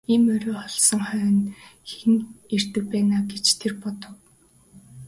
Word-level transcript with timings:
Ийм 0.13 0.23
орой 0.33 0.55
болсон 0.59 1.01
хойно 1.09 1.43
хэн 1.91 2.13
ирдэг 2.55 2.85
байна 2.93 3.13
аа 3.19 3.27
гэж 3.31 3.45
тэр 3.59 3.73
бодов. 3.81 4.15